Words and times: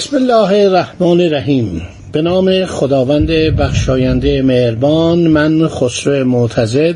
بسم 0.00 0.16
الله 0.16 0.64
الرحمن 0.64 1.20
الرحیم. 1.20 1.82
به 2.12 2.22
نام 2.22 2.64
خداوند 2.66 3.30
بخشاینده 3.30 4.42
مهربان 4.42 5.18
من 5.18 5.68
خسرو 5.68 6.24
معتزد 6.24 6.94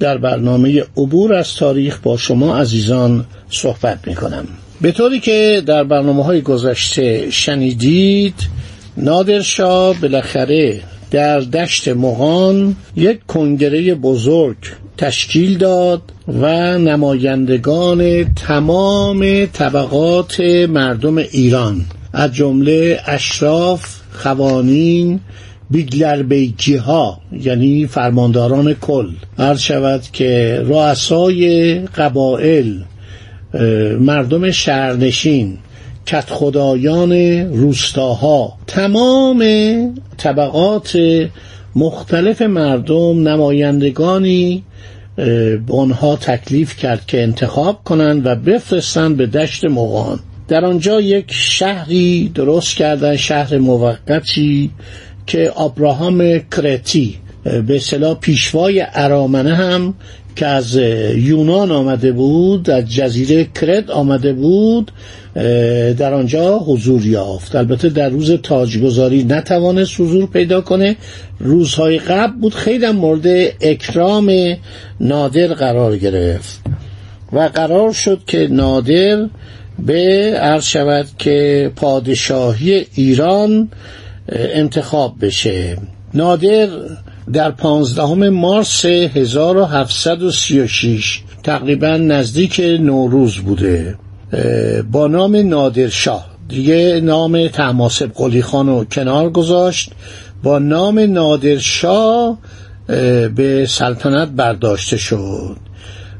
در 0.00 0.18
برنامه 0.18 0.84
عبور 0.96 1.34
از 1.34 1.54
تاریخ 1.54 1.98
با 2.02 2.16
شما 2.16 2.58
عزیزان 2.58 3.24
صحبت 3.50 3.98
می 4.06 4.14
کنم 4.14 4.46
به 4.80 4.92
طوری 4.92 5.20
که 5.20 5.62
در 5.66 5.84
برنامه 5.84 6.24
های 6.24 6.40
گذشته 6.40 7.30
شنیدید 7.30 8.34
نادرشاه 8.96 10.00
بالاخره 10.00 10.80
در 11.10 11.40
دشت 11.40 11.88
مغان 11.88 12.76
یک 12.96 13.26
کنگره 13.26 13.94
بزرگ 13.94 14.56
تشکیل 14.96 15.58
داد 15.58 16.02
و 16.40 16.78
نمایندگان 16.78 18.34
تمام 18.34 19.46
طبقات 19.46 20.40
مردم 20.68 21.18
ایران 21.18 21.84
از 22.12 22.34
جمله 22.34 23.00
اشراف 23.06 24.00
خوانین 24.12 25.20
بیگلربیکی 25.70 26.76
ها 26.76 27.20
یعنی 27.32 27.86
فرمانداران 27.86 28.74
کل. 28.74 29.08
عرض 29.38 29.60
شود 29.60 30.02
که 30.12 30.62
رؤسای 30.64 31.74
قبائل 31.78 32.74
مردم 34.00 34.50
شهرنشین 34.50 35.58
کت 36.06 36.30
خدایان 36.30 37.12
روستاها 37.52 38.52
تمام 38.66 39.44
طبقات 40.16 40.98
مختلف 41.76 42.42
مردم 42.42 43.28
نمایندگانی 43.28 44.64
به 45.16 45.74
آنها 45.78 46.16
تکلیف 46.16 46.76
کرد 46.76 47.06
که 47.06 47.22
انتخاب 47.22 47.84
کنند 47.84 48.26
و 48.26 48.34
بفرستند 48.34 49.16
به 49.16 49.26
دشت 49.26 49.64
مغان 49.64 50.20
در 50.48 50.64
آنجا 50.64 51.00
یک 51.00 51.26
شهری 51.28 52.30
درست 52.34 52.76
کردن 52.76 53.16
شهر 53.16 53.58
موقتی 53.58 54.70
که 55.26 55.50
آبراهام 55.50 56.38
کرتی 56.38 57.18
به 57.66 57.76
اصطلاح 57.76 58.14
پیشوای 58.14 58.86
ارامنه 58.92 59.54
هم 59.54 59.94
که 60.36 60.46
از 60.46 60.76
یونان 61.16 61.70
آمده 61.70 62.12
بود 62.12 62.70
از 62.70 62.94
جزیره 62.94 63.44
کرت 63.44 63.90
آمده 63.90 64.32
بود 64.32 64.92
در 65.98 66.14
آنجا 66.14 66.58
حضور 66.58 67.06
یافت. 67.06 67.56
البته 67.56 67.88
در 67.88 68.08
روز 68.08 68.32
تاجگذاری 68.32 69.24
نتوانست 69.24 70.00
حضور 70.00 70.26
پیدا 70.26 70.60
کنه. 70.60 70.96
روزهای 71.40 71.98
قبل 71.98 72.40
بود 72.40 72.54
خیلی 72.54 72.90
مورد 72.90 73.26
اکرام 73.60 74.32
نادر 75.00 75.46
قرار 75.46 75.96
گرفت. 75.96 76.60
و 77.32 77.38
قرار 77.54 77.92
شد 77.92 78.20
که 78.26 78.48
نادر 78.50 79.28
به 79.86 80.32
عرض 80.40 80.64
شود 80.64 81.06
که 81.18 81.70
پادشاهی 81.76 82.86
ایران 82.94 83.68
انتخاب 84.28 85.14
بشه. 85.20 85.76
نادر 86.14 86.68
در 87.32 87.50
پانزدهم 87.50 88.28
مارس 88.28 88.84
1736 88.84 91.22
تقریبا 91.42 91.96
نزدیک 91.96 92.60
نوروز 92.60 93.36
بوده. 93.36 93.96
با 94.92 95.06
نام 95.06 95.36
نادرشاه 95.36 96.26
دیگه 96.48 97.00
نام 97.04 97.48
تماسب 97.48 98.10
قلی 98.14 98.42
خان 98.42 98.66
رو 98.66 98.84
کنار 98.84 99.30
گذاشت. 99.30 99.90
با 100.42 100.58
نام 100.58 100.98
نادرشاه 100.98 102.38
به 103.36 103.66
سلطنت 103.68 104.28
برداشته 104.28 104.96
شد. 104.96 105.56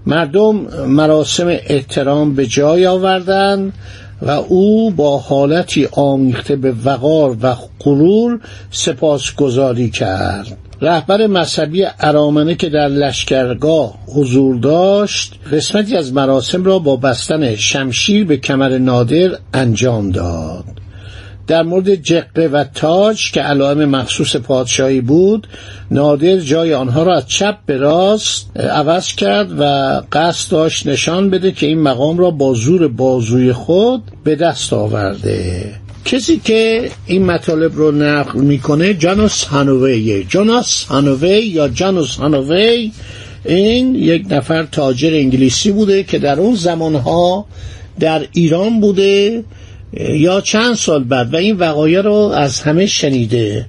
مردم 0.09 0.55
مراسم 0.87 1.47
احترام 1.47 2.35
به 2.35 2.47
جای 2.47 2.87
آوردند 2.87 3.73
و 4.23 4.31
او 4.31 4.91
با 4.91 5.19
حالتی 5.19 5.89
آمیخته 5.93 6.57
به 6.57 6.75
وقار 6.85 7.37
و 7.43 7.55
غرور 7.81 8.41
سپاسگزاری 8.71 9.91
کرد. 9.91 10.57
رهبر 10.81 11.27
مذهبی 11.27 11.87
ارامنه 12.01 12.55
که 12.55 12.69
در 12.69 12.89
لشکرگاه 12.89 13.95
حضور 14.07 14.57
داشت 14.57 15.35
قسمتی 15.53 15.97
از 15.97 16.13
مراسم 16.13 16.65
را 16.65 16.79
با 16.79 16.97
بستن 16.97 17.55
شمشیر 17.55 18.25
به 18.25 18.37
کمر 18.37 18.79
نادر 18.79 19.31
انجام 19.55 20.11
داد. 20.11 20.78
در 21.49 21.63
مورد 21.63 21.95
جقه 21.95 22.47
و 22.47 22.65
تاج 22.75 23.33
که 23.33 23.41
علائم 23.41 23.85
مخصوص 23.85 24.37
پادشاهی 24.37 25.01
بود 25.01 25.47
نادر 25.91 26.37
جای 26.37 26.75
آنها 26.75 27.03
را 27.03 27.17
از 27.17 27.29
چپ 27.29 27.57
به 27.67 27.77
راست 27.77 28.57
عوض 28.57 29.07
کرد 29.15 29.61
و 29.61 29.63
قصد 30.13 30.51
داشت 30.51 30.87
نشان 30.87 31.31
بده 31.31 31.53
که 31.53 31.67
این 31.67 31.81
مقام 31.81 32.19
را 32.19 32.31
با 32.31 32.55
زور 32.55 32.89
بازوی 32.89 33.53
خود 33.53 34.03
به 34.25 34.37
دست 34.37 34.73
آورده. 34.73 35.65
کسی 36.05 36.41
که 36.45 36.91
این 37.07 37.25
مطالب 37.25 37.77
رو 37.77 37.93
نقل 37.93 38.41
می‌کنه 38.41 38.95
جانوس 38.95 39.45
هانووی. 39.45 40.25
جانوس 40.25 40.85
هانووی 40.85 41.47
یا 41.47 41.69
جانوس 41.69 42.17
هانووی 42.17 42.93
این 43.45 43.95
یک 43.95 44.27
نفر 44.31 44.63
تاجر 44.63 45.15
انگلیسی 45.15 45.73
بوده 45.73 46.03
که 46.03 46.19
در 46.19 46.41
اون 46.41 46.55
زمانها 46.55 47.47
در 48.01 48.27
ایران 48.33 48.81
بوده 48.81 49.45
یا 49.93 50.41
چند 50.41 50.75
سال 50.75 51.05
بعد 51.05 51.35
و 51.35 51.37
این 51.37 51.57
وقایع 51.57 52.01
رو 52.01 52.15
از 52.15 52.61
همه 52.61 52.87
شنیده. 52.87 53.67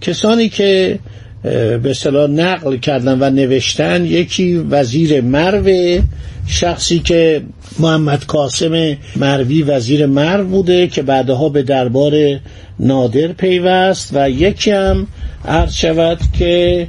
کسانی 0.00 0.48
که 0.48 0.98
به 1.42 1.90
اصطلاح 1.90 2.30
نقل 2.30 2.76
کردن 2.76 3.18
و 3.20 3.30
نوشتن 3.30 4.04
یکی 4.04 4.56
وزیر 4.56 5.20
مرو 5.20 6.00
شخصی 6.46 6.98
که 6.98 7.42
محمد 7.78 8.24
قاسم 8.24 8.96
مروی 9.16 9.62
وزیر 9.62 10.06
مرو 10.06 10.44
بوده 10.44 10.86
که 10.86 11.02
بعدها 11.02 11.48
به 11.48 11.62
دربار 11.62 12.40
نادر 12.80 13.26
پیوست 13.26 14.10
و 14.14 14.30
یکی 14.30 14.70
هم 14.70 15.06
عرض 15.44 15.74
شود 15.74 16.18
که 16.38 16.86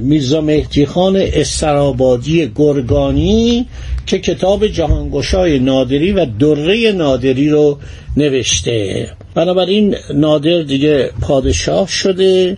میرزا 0.00 0.40
مهدی 0.40 0.86
خان 0.86 1.16
استرابادی 1.16 2.52
گرگانی 2.54 3.66
که 4.06 4.18
کتاب 4.18 4.66
جهانگشای 4.66 5.58
نادری 5.58 6.12
و 6.12 6.26
دره 6.40 6.92
نادری 6.92 7.48
رو 7.48 7.78
نوشته. 8.16 9.08
بنابراین 9.34 9.94
نادر 10.14 10.62
دیگه 10.62 11.10
پادشاه 11.20 11.88
شده 11.88 12.56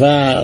و 0.00 0.36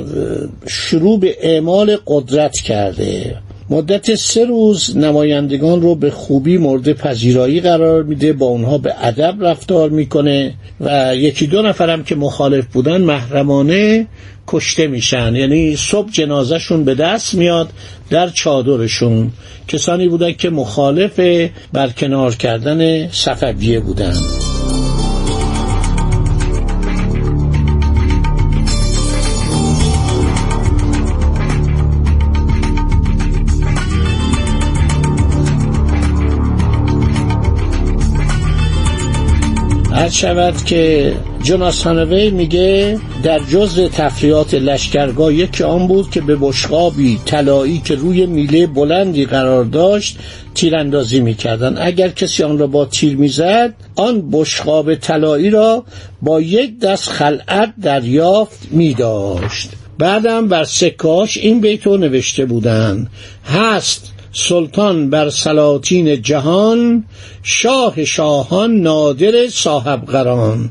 شروع 0.69 1.21
به 1.21 1.37
اعمال 1.41 1.97
قدرت 2.07 2.57
کرده. 2.61 3.37
مدت 3.71 4.15
سه 4.15 4.45
روز 4.45 4.97
نمایندگان 4.97 5.83
رو 5.83 5.95
به 5.95 6.11
خوبی 6.11 6.59
مورد 6.59 6.93
پذیرایی 6.93 7.61
قرار 7.61 8.03
میده 8.03 8.33
با 8.33 8.47
اونها 8.47 8.79
به 8.79 8.95
ادب 9.01 9.35
رفتار 9.41 9.91
می‌کنه 9.91 10.55
و 10.81 11.17
یکی 11.17 11.47
دو 11.47 11.63
نفرم 11.63 12.05
که 12.05 12.15
مخالف 12.15 12.67
بودن 12.67 13.03
محرمانه 13.03 14.07
کشته 14.49 14.87
میشن. 14.87 15.37
یعنی 15.37 15.77
صبح 15.77 16.11
جنازهشون 16.11 16.85
به 16.85 16.95
دست 16.95 17.35
میاد 17.35 17.71
در 18.11 18.29
چادرشون. 18.29 19.33
کسانی 19.69 20.09
بودن 20.09 20.33
که 20.33 20.51
مخالف 20.51 21.21
برکنار 21.73 22.35
کردن 22.35 23.09
صفویه 23.09 23.81
بودن. 23.81 24.15
شود 40.21 40.65
که 40.65 41.13
جوناسانوی 41.43 42.31
میگه 42.31 42.99
در 43.23 43.39
جزء 43.39 43.89
تفریات 43.89 44.55
لشکرگاه 44.55 45.35
یکی 45.35 45.65
آن 45.65 45.87
بود 45.87 46.11
که 46.11 46.21
به 46.21 46.37
بشقابی 46.41 47.21
طلایی 47.25 47.79
که 47.85 47.95
روی 47.95 48.27
میله 48.27 48.67
بلندی 48.67 49.25
قرار 49.27 49.65
داشت 49.65 50.19
تیراندازی 50.55 51.21
می‌کردن. 51.21 51.77
اگر 51.79 52.09
کسی 52.09 52.43
آن 52.43 52.59
را 52.59 52.67
با 52.67 52.85
تیر 52.85 53.17
می‌زد 53.17 53.75
آن 53.97 54.31
بشقاب 54.33 54.95
طلایی 54.95 55.51
را 55.51 55.85
با 56.23 56.41
یک 56.41 56.79
دست 56.81 57.09
خلعت 57.09 57.75
دریافت 57.83 58.69
میداشت. 58.71 59.71
بعدم 59.99 60.49
بر 60.49 60.65
سکاش 60.65 61.37
این 61.37 61.61
بیت 61.61 61.87
رو 61.87 61.97
نوشته 61.97 62.45
بودن. 62.45 63.07
هست 63.45 64.13
سلطان 64.33 65.11
بر 65.11 65.31
سلاطین 65.31 66.23
جهان 66.23 67.05
شاه 67.43 68.05
شاهان 68.05 68.81
نادر 68.81 69.49
صاحب 69.49 70.05
قران 70.07 70.71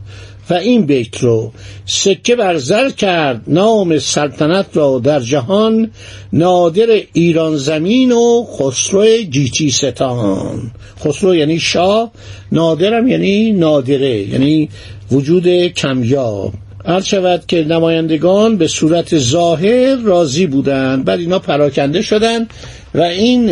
و 0.50 0.54
این 0.54 0.86
بیت 0.86 1.24
رو 1.24 1.52
سکه 1.86 2.36
بر 2.36 2.58
زر 2.58 2.90
کرد 2.90 3.42
نام 3.48 4.00
سلطنت 4.00 4.66
را 4.74 5.00
در 5.04 5.20
جهان 5.20 5.92
نادر 6.34 7.02
ایران 7.14 7.56
زمین 7.58 8.12
و 8.12 8.44
خسرو 8.44 9.06
گیتی 9.32 9.72
ستان. 9.72 10.72
خسرو 11.06 11.36
یعنی 11.36 11.60
شاه 11.60 12.12
نادرم 12.52 13.08
یعنی 13.08 13.52
نادره 13.52 14.28
یعنی 14.28 14.70
وجود 15.12 15.68
کمیاب. 15.68 16.54
عرض 16.86 17.06
شود 17.06 17.44
که 17.48 17.64
نمایندگان 17.64 18.58
به 18.58 18.68
صورت 18.68 19.18
ظاهر 19.18 19.96
راضی 19.96 20.48
بودند 20.48 21.06
بعد 21.06 21.20
اینا 21.20 21.40
پراکنده 21.40 22.02
شدند 22.02 22.50
و 22.98 23.02
این 23.02 23.48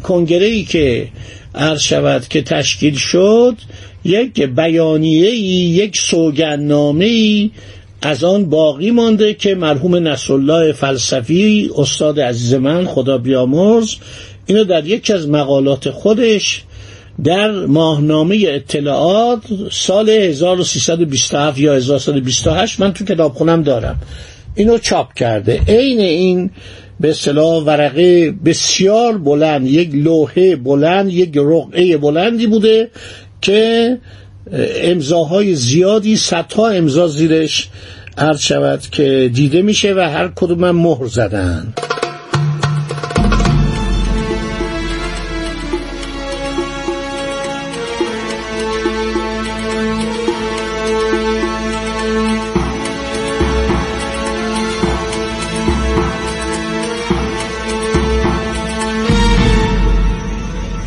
کنگره 0.00 0.46
ای 0.46 0.64
که 0.64 1.08
عرض 1.54 1.80
شود 1.80 2.28
که 2.28 2.42
تشکیل 2.42 2.94
شد 2.94 3.56
یک 4.04 4.42
بیانیه 4.42 5.28
ای 5.28 5.38
یک 5.38 5.98
سوگنامه 5.98 7.04
ای 7.04 7.50
از 8.02 8.24
آن 8.24 8.50
باقی 8.50 8.90
مانده 8.90 9.34
که 9.34 9.54
مرحوم 9.54 10.08
نصرالله 10.08 10.72
فلسفی 10.72 11.70
استاد 11.76 12.20
عزیز 12.20 12.54
من 12.54 12.84
خدا 12.84 13.18
بیامرز 13.18 13.94
اینو 14.46 14.64
در 14.64 14.86
یکی 14.86 15.12
از 15.12 15.28
مقالات 15.28 15.90
خودش 15.90 16.62
در 17.24 17.50
ماهنامه 17.50 18.44
اطلاعات 18.48 19.42
سال 19.70 20.08
1327 20.10 21.58
یا 21.58 21.74
1328 21.74 22.80
من 22.80 22.92
تو 22.92 23.04
کتاب 23.04 23.34
خونم 23.34 23.62
دارم 23.62 24.00
اینو 24.54 24.78
چاپ 24.78 25.14
کرده. 25.14 25.60
عین 25.68 26.00
این 26.00 26.50
به 27.00 27.10
اصطلاح 27.10 27.64
ورقه 27.64 28.30
بسیار 28.30 29.18
بلند 29.18 29.66
یک 29.66 29.90
لوحه 29.94 30.56
بلند 30.56 31.10
یک 31.12 31.36
رقعه 31.36 31.96
بلندی 31.96 32.46
بوده 32.46 32.90
که 33.40 33.98
امضاهای 34.82 35.54
زیادی 35.54 36.16
صدها 36.16 36.68
امضا 36.68 37.06
زیرش 37.08 37.68
عرض 38.18 38.40
شود 38.40 38.80
که 38.80 39.30
دیده 39.34 39.62
میشه 39.62 39.94
و 39.94 40.00
هر 40.00 40.28
کدوم 40.36 40.70
مهر 40.70 41.06
زدن. 41.06 41.74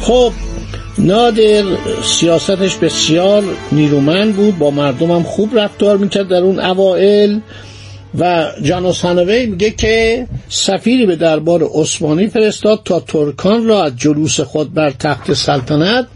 خب 0.10 0.32
نادر 0.98 1.64
سیاستش 2.04 2.76
بسیار 2.76 3.44
نیرومند 3.72 4.36
بود 4.36 4.58
با 4.58 4.72
مردمم 4.72 5.24
خوب 5.24 5.60
رفتار 5.60 5.98
می‌کرد 5.98 6.28
در 6.28 6.42
اون 6.42 6.60
اوائل 6.60 7.40
و 8.20 8.52
جانوس 8.62 9.02
هانوی 9.02 9.46
میگه 9.46 9.72
که 9.72 10.28
سفیری 10.50 11.06
به 11.06 11.16
دربار 11.16 11.64
عثمانی 11.74 12.28
فرستاد 12.28 12.82
تا 12.86 13.00
ترکان 13.00 13.66
را 13.66 13.84
از 13.84 13.98
جلوس 13.98 14.40
خود 14.40 14.74
بر 14.74 14.92
تخت 14.92 15.34
سلطنت 15.34 16.08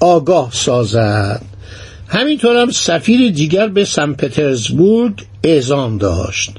آگاه 0.00 0.48
سازد. 0.52 1.42
همینطور 2.08 2.56
هم 2.56 2.70
سفیر 2.70 3.30
دیگر 3.30 3.68
به 3.68 3.84
سن 3.84 4.12
پترزبورگ 4.12 5.14
اعزام 5.44 5.98
داشت. 5.98 6.50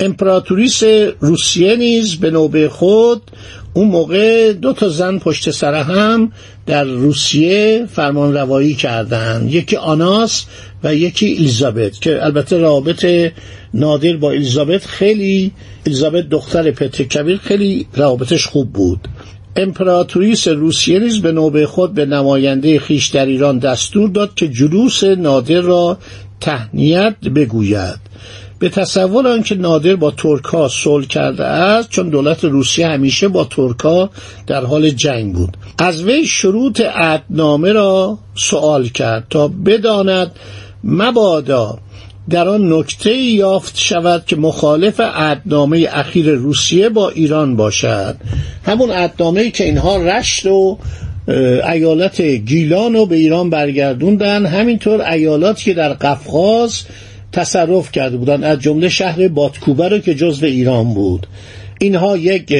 امپراتوریس 0.00 0.82
روسیه 1.20 1.76
نیز 1.76 2.16
به 2.16 2.30
نوبه 2.30 2.68
خود 2.68 3.22
اون 3.74 3.88
موقع 3.88 4.52
دو 4.52 4.72
تا 4.72 4.88
زن 4.88 5.18
پشت 5.18 5.50
سر 5.50 5.74
هم 5.74 6.32
در 6.66 6.84
روسیه 6.84 7.86
فرمان 7.90 8.34
روایی 8.34 8.74
کردن. 8.74 9.46
یکی 9.48 9.76
آناس 9.76 10.44
و 10.84 10.94
یکی 10.94 11.36
الیزابت 11.36 12.00
که 12.00 12.24
البته 12.24 12.58
رابط 12.58 13.06
نادر 13.74 14.16
با 14.16 14.30
الیزابت 14.30 14.86
خیلی 14.86 15.52
الیزابت 15.86 16.28
دختر 16.28 16.70
پتر 16.70 17.04
کبیر 17.04 17.36
خیلی 17.36 17.86
رابطش 17.96 18.46
خوب 18.46 18.72
بود. 18.72 19.08
امپراتوریس 19.56 20.48
روسیه 20.48 20.98
نیز 20.98 21.22
به 21.22 21.32
نوبه 21.32 21.66
خود 21.66 21.94
به 21.94 22.06
نماینده 22.06 22.78
خیش 22.78 23.06
در 23.06 23.26
ایران 23.26 23.58
دستور 23.58 24.10
داد 24.10 24.34
که 24.34 24.48
جلوس 24.48 25.04
نادر 25.04 25.60
را 25.60 25.98
تهنیت 26.40 27.16
بگوید. 27.34 27.98
به 28.62 28.68
تصور 28.68 29.28
آنکه 29.28 29.54
نادر 29.54 29.96
با 29.96 30.10
ترکا 30.10 30.68
صلح 30.68 31.06
کرده 31.06 31.44
است 31.44 31.90
چون 31.90 32.08
دولت 32.08 32.44
روسیه 32.44 32.88
همیشه 32.88 33.28
با 33.28 33.44
ترکا 33.44 34.10
در 34.46 34.64
حال 34.64 34.90
جنگ 34.90 35.34
بود. 35.34 35.56
از 35.78 36.04
وی 36.04 36.26
شروط 36.26 36.80
عدنامه 36.80 37.72
را 37.72 38.18
سوال 38.34 38.88
کرد 38.88 39.26
تا 39.30 39.48
بداند 39.48 40.32
مبادا 40.84 41.78
در 42.30 42.48
آن 42.48 42.72
نکته 42.72 43.16
یافت 43.16 43.78
شود 43.78 44.26
که 44.26 44.36
مخالف 44.36 45.00
عدنامه 45.00 45.88
اخیر 45.92 46.30
روسیه 46.30 46.88
با 46.88 47.10
ایران 47.10 47.56
باشد. 47.56 48.16
همون 48.64 48.90
عدنامه 48.90 49.50
که 49.50 49.64
اینها 49.64 49.96
رشت 49.96 50.46
و 50.46 50.78
ایالت 51.72 52.20
گیلان 52.20 52.92
رو 52.92 53.06
به 53.06 53.16
ایران 53.16 53.50
برگردوندن 53.50 54.46
همینطور 54.46 55.02
ایالاتی 55.02 55.64
که 55.64 55.74
در 55.74 55.92
قفقاز 55.92 56.82
تصرف 57.32 57.92
کرده 57.92 58.16
بودن 58.16 58.44
از 58.44 58.58
جمله 58.58 58.88
شهر 58.88 59.28
باتکوبه 59.28 59.88
رو 59.88 59.98
که 59.98 60.14
جزو 60.14 60.46
ایران 60.46 60.94
بود. 60.94 61.26
اینها 61.80 62.16
یک 62.16 62.52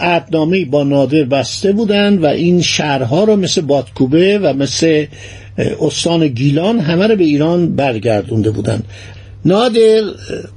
عدنامه 0.00 0.64
با 0.64 0.84
نادر 0.84 1.24
بسته 1.24 1.72
بودند 1.72 2.22
و 2.22 2.26
این 2.26 2.62
شهرها 2.62 3.24
رو 3.24 3.36
مثل 3.36 3.60
باتکوبه 3.60 4.38
و 4.38 4.52
مثل 4.52 5.06
استان 5.80 6.28
گیلان 6.28 6.78
همه 6.78 7.06
رو 7.06 7.16
به 7.16 7.24
ایران 7.24 7.76
برگردونده 7.76 8.50
بودند 8.50 8.84
نادر 9.44 10.02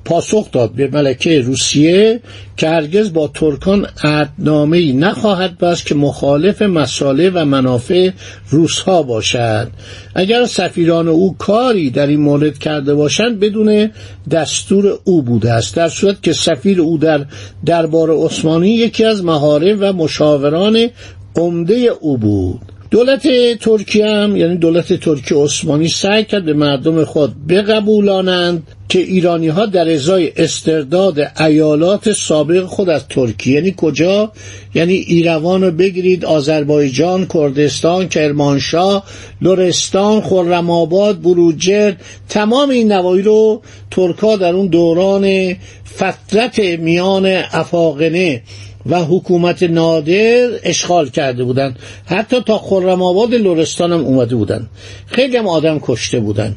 پاسخ 0.05 0.51
داد 0.51 0.71
به 0.71 0.87
ملکه 0.87 1.41
روسیه 1.41 2.21
که 2.57 2.69
هرگز 2.69 3.13
با 3.13 3.27
ترکان 3.27 3.87
عدنامه 4.03 4.77
ای 4.77 4.93
نخواهد 4.93 5.57
بست 5.57 5.85
که 5.85 5.95
مخالف 5.95 6.61
مساله 6.61 7.29
و 7.29 7.45
منافع 7.45 8.09
روسها 8.49 9.03
باشد. 9.03 9.67
اگر 10.15 10.45
سفیران 10.45 11.07
او 11.07 11.35
کاری 11.37 11.89
در 11.89 12.07
این 12.07 12.19
مورد 12.19 12.57
کرده 12.57 12.95
باشند 12.95 13.39
بدون 13.39 13.91
دستور 14.31 14.99
او 15.03 15.21
بوده 15.21 15.51
است. 15.51 15.75
در 15.75 15.89
صورت 15.89 16.23
که 16.23 16.33
سفیر 16.33 16.81
او 16.81 16.97
در 16.97 17.25
دربار 17.65 18.11
عثمانی 18.25 18.69
یکی 18.69 19.05
از 19.05 19.23
محارم 19.23 19.77
و 19.79 19.93
مشاوران 19.93 20.89
عمده 21.35 21.75
او 21.75 22.17
بود. 22.17 22.72
دولت 22.93 23.27
ترکیه 23.59 24.07
هم 24.07 24.37
یعنی 24.37 24.57
دولت 24.57 24.93
ترکیه 24.93 25.37
عثمانی 25.37 25.87
سعی 25.87 26.23
کرد 26.23 26.45
به 26.45 26.53
مردم 26.53 27.03
خود 27.03 27.47
بقبولانند 27.47 28.67
که 28.89 28.99
ایرانی 28.99 29.47
ها 29.47 29.65
در 29.65 29.93
ازای 29.93 30.31
استرداد 30.37 31.31
ایالات 31.39 32.11
سابق 32.11 32.65
خود 32.65 32.89
از 32.89 33.07
ترکیه. 33.07 33.55
یعنی 33.55 33.73
کجا؟ 33.77 34.31
یعنی 34.73 34.93
ایروان 34.93 35.63
رو 35.63 35.71
بگیرید 35.71 36.25
آذربایجان 36.25 37.27
کردستان 37.33 38.07
کرمانشاه 38.07 39.03
لرستان 39.41 40.21
خرم‌آباد 40.21 41.21
بروجرد 41.21 42.01
تمام 42.29 42.69
این 42.69 42.91
نواحی 42.91 43.21
رو 43.21 43.61
ترکا 43.91 44.35
در 44.35 44.53
اون 44.53 44.67
دوران 44.67 45.55
فترت 45.95 46.59
میان 46.59 47.25
افاقنه 47.51 48.41
و 48.85 49.03
حکومت 49.03 49.63
نادر 49.63 50.49
اشغال 50.63 51.09
کرده 51.09 51.43
بودند 51.43 51.79
حتی 52.05 52.41
تا 52.41 52.57
خرم 52.57 53.01
آباد 53.01 53.33
لرستان 53.33 53.93
هم 53.93 53.99
اومده 53.99 54.35
بودند 54.35 54.69
خیلی 55.05 55.37
هم 55.37 55.47
آدم 55.47 55.79
کشته 55.81 56.19
بودند 56.19 56.55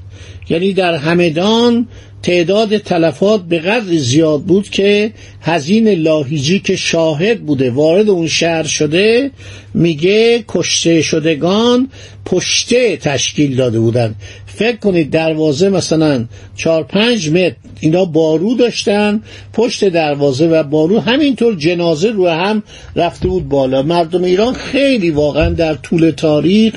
یعنی 0.48 0.72
در 0.72 0.94
همدان 0.94 1.88
تعداد 2.22 2.78
تلفات 2.78 3.42
به 3.42 3.58
قدر 3.58 3.96
زیاد 3.96 4.42
بود 4.42 4.68
که 4.68 5.12
هزین 5.40 5.88
لاهیجی 5.88 6.60
که 6.60 6.76
شاهد 6.76 7.40
بوده 7.40 7.70
وارد 7.70 8.08
اون 8.08 8.26
شهر 8.26 8.62
شده 8.62 9.30
میگه 9.74 10.44
کشته 10.48 11.02
شدگان 11.02 11.88
پشته 12.24 12.96
تشکیل 12.96 13.56
داده 13.56 13.80
بودن. 13.80 14.14
فکر 14.56 14.76
کنید 14.76 15.10
دروازه 15.10 15.68
مثلا 15.68 16.24
چهار 16.56 16.82
پنج 16.82 17.30
متر 17.30 17.54
اینا 17.80 18.04
بارو 18.04 18.54
داشتن 18.54 19.22
پشت 19.52 19.88
دروازه 19.88 20.48
و 20.48 20.62
بارو 20.62 21.00
همینطور 21.00 21.54
جنازه 21.54 22.10
رو 22.10 22.28
هم 22.28 22.62
رفته 22.96 23.28
بود 23.28 23.48
بالا. 23.48 23.82
مردم 23.82 24.24
ایران 24.24 24.54
خیلی 24.54 25.10
واقعا 25.10 25.50
در 25.50 25.74
طول 25.74 26.10
تاریخ 26.10 26.74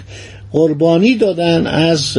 قربانی 0.51 1.15
دادن 1.15 1.67
از 1.67 2.17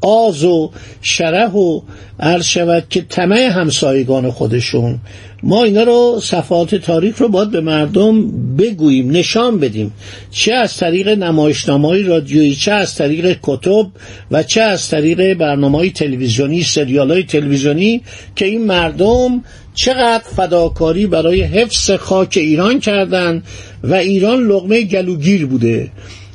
آز 0.00 0.44
و 0.44 0.70
شره 1.02 1.50
و 1.50 1.80
عرض 2.20 2.44
شود 2.44 2.84
که 2.90 3.00
طمع 3.00 3.38
همسایگان 3.38 4.30
خودشون. 4.30 4.98
ما 5.42 5.64
اینا 5.64 5.82
رو 5.82 6.20
صفحات 6.22 6.74
تاریخ 6.74 7.18
رو 7.18 7.28
باید 7.28 7.50
به 7.50 7.60
مردم 7.60 8.30
بگوییم 8.56 9.10
نشان 9.10 9.58
بدیم. 9.58 9.92
چه 10.30 10.54
از 10.54 10.76
طریق 10.76 11.08
نمایشنامه 11.08 11.88
های 11.88 12.02
رادیویی 12.02 12.54
چه 12.54 12.72
از 12.72 12.94
طریق 12.94 13.38
کتب 13.42 13.86
و 14.30 14.42
چه 14.42 14.60
از 14.60 14.88
طریق 14.88 15.34
برنامه 15.34 15.78
های 15.78 15.90
تلویزیونی 15.90 16.62
سریال 16.62 17.10
های 17.10 17.22
تلویزیونی 17.22 18.02
که 18.36 18.44
این 18.44 18.66
مردم 18.66 19.44
چقدر 19.74 20.24
فداکاری 20.36 21.06
برای 21.06 21.42
حفظ 21.42 21.90
خاک 21.90 22.36
ایران 22.36 22.80
کردند 22.80 23.42
و 23.84 23.94
ایران 23.94 24.46
لغمه 24.46 24.82
گلوگیر 24.82 25.46
بوده. 25.46 25.90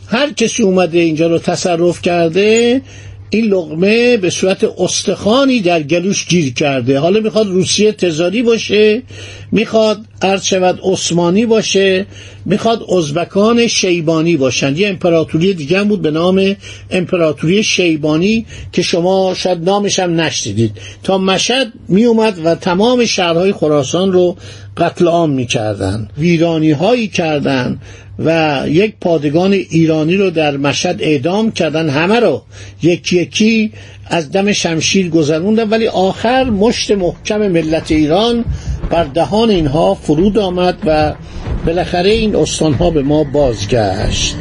هر 0.08 0.34
کسی 0.34 0.64
اومده 0.64 1.00
اینجا 1.00 1.28
رو 1.28 1.40
تصرف 1.40 2.02
کرده 2.02 2.82
این 3.30 3.46
لغمه 3.46 4.18
به 4.18 4.30
صورت 4.30 4.64
استخانی 4.64 5.62
در 5.62 5.84
گلوش 5.84 6.28
گیر 6.28 6.54
کرده. 6.54 7.00
حالا 7.00 7.20
می‌خواد 7.20 7.48
روسیه 7.48 7.92
تزاری 7.92 8.44
باشه 8.44 9.02
می‌خواد 9.52 10.06
عرض 10.22 10.44
شود 10.46 10.80
عثمانی 10.84 11.46
باشه 11.46 12.06
می‌خواد 12.46 12.86
ازبکان 12.98 13.68
شیبانی 13.68 14.38
باشند 14.38 14.80
یه 14.80 14.88
امپراتوری 14.88 15.54
دیگه 15.54 15.84
بود 15.84 16.02
به 16.02 16.12
نام 16.12 16.56
امپراتوری 16.92 17.64
شیبانی 17.64 18.46
که 18.72 18.82
شما 18.82 19.34
شاید 19.34 19.64
نامش 19.64 20.00
هم 20.00 20.22
نشدیدید 20.22 20.72
تا 21.04 21.18
مشد 21.18 21.68
میومد 21.88 22.46
و 22.46 22.56
تمام 22.56 23.06
شهرهای 23.06 23.54
خراسان 23.54 24.12
رو 24.12 24.38
قتل 24.78 25.08
عام 25.08 25.30
می‌کردن. 25.30 26.10
ویرانی 26.18 26.72
هایی 26.72 27.08
کردن 27.08 27.80
و 28.20 28.62
یک 28.68 28.94
پادگان 29.02 29.54
ایرانی 29.54 30.16
رو 30.16 30.30
در 30.30 30.58
مشهد 30.58 31.02
اعدام 31.02 31.52
کردن. 31.52 31.90
همه 31.90 32.20
رو. 32.20 32.42
یکی 32.84 33.22
یکی 33.22 33.72
از 34.06 34.32
دم 34.32 34.52
شمشیر 34.52 35.10
گذروندن 35.10 35.70
ولی 35.70 35.88
آخر 35.88 36.44
مشت 36.44 36.92
محکم 36.92 37.48
ملت 37.48 37.92
ایران 37.92 38.46
بر 38.90 39.04
دهان 39.04 39.50
اینها 39.50 39.94
فرود 39.94 40.38
آمد 40.38 40.78
و 40.86 41.14
بالاخره 41.66 42.10
این 42.10 42.36
استانها 42.36 42.90
به 42.90 43.02
ما 43.02 43.24
بازگشت. 43.24 44.36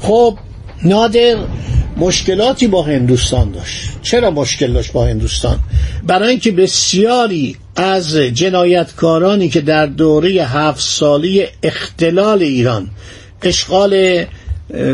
خب 0.00 0.38
نادر 0.84 1.36
مشکلاتی 1.96 2.66
با 2.66 2.82
هندوستان 2.82 3.50
داشت. 3.50 3.90
چرا 4.02 4.30
مشکل 4.30 4.72
داشت 4.72 4.92
با 4.92 5.04
هندوستان؟ 5.04 5.58
برای 6.06 6.30
اینکه 6.30 6.52
بسیاری 6.52 7.56
از 7.76 8.16
جنایتکارانی 8.16 9.48
که 9.48 9.60
در 9.60 9.86
دوره 9.86 10.30
هفت 10.30 10.80
سالی 10.80 11.44
اختلال 11.62 12.42
ایران 12.42 12.90
اشغال 13.42 14.24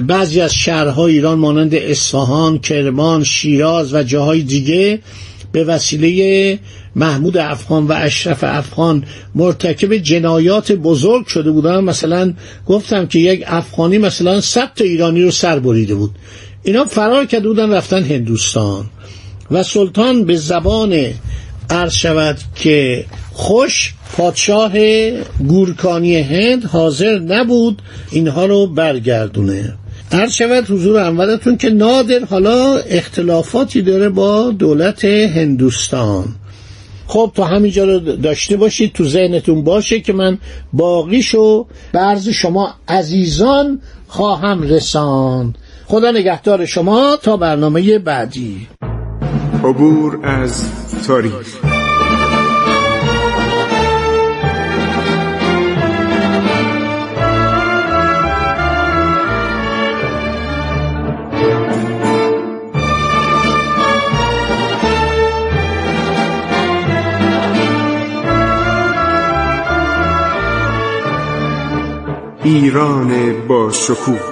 بعضی 0.07 0.41
از 0.41 0.55
شهرهای 0.55 1.13
ایران 1.13 1.39
مانند 1.39 1.75
اصفهان، 1.75 2.59
کرمان، 2.59 3.25
شیراز 3.25 3.95
و 3.95 4.03
جاهای 4.03 4.43
دیگه 4.43 4.99
به 5.53 5.65
وسیله 5.65 6.59
محمود 6.97 7.37
افغان 7.37 7.87
و 7.87 7.93
اشرف 7.93 8.45
افغان 8.45 9.05
مرتکب 9.35 9.97
جنایات 9.97 10.73
بزرگ 10.73 11.27
شده 11.27 11.51
بودن. 11.51 11.81
مثلا 11.81 12.35
گفتم 12.67 13.07
که 13.07 13.19
یک 13.19 13.45
افغانی 13.47 13.99
مثلا 13.99 14.41
ثبت 14.41 14.81
ایرانی 14.81 15.23
رو 15.23 15.31
سر 15.31 15.59
بریده 15.59 15.95
بود. 15.95 16.11
اینا 16.63 16.85
فرار 16.85 17.27
کرده 17.27 17.49
بودن 17.49 17.73
رفتن 17.73 18.03
هندوستان. 18.03 18.85
و 19.51 19.63
سلطان 19.63 20.25
به 20.25 20.37
زبان 20.37 21.05
عرض 21.71 21.93
شود 21.93 22.39
که 22.55 23.05
خوش 23.33 23.95
پادشاه 24.17 24.73
گورکانی 25.49 26.21
هند 26.21 26.65
حاضر 26.65 27.19
نبود 27.19 27.83
اینها 28.11 28.47
رو 28.47 28.67
برگردونه. 28.67 29.75
عرض 30.13 30.33
شود 30.33 30.71
حضور 30.71 30.99
اولتون 30.99 31.57
که 31.57 31.71
نادر 31.71 32.25
حالا 32.25 32.77
اختلافاتی 32.77 33.83
داره 33.83 34.09
با 34.09 34.51
دولت 34.51 35.05
هندوستان. 35.05 36.25
خب 37.07 37.33
تا 37.35 37.45
همینجا 37.45 37.85
رو 37.85 37.99
داشته 37.99 38.57
باشید 38.57 38.93
تو 38.93 39.09
ذهنتون 39.09 39.65
باشه 39.65 40.01
که 40.01 40.13
من 40.13 40.39
باقیشو 40.73 41.67
برز 41.93 42.29
شما 42.29 42.75
عزیزان 42.89 43.81
خواهم 44.09 44.63
رساند. 44.63 45.59
خدا 45.87 46.11
نگهدار 46.11 46.67
شما 46.67 47.17
تا 47.23 47.37
برنامه 47.37 47.99
بعدی. 47.99 48.69
عبور 49.65 50.19
از 50.23 50.65
تاریخ. 51.07 51.57
ایران 72.45 73.35
با 73.49 73.71
شکوه. 73.73 74.32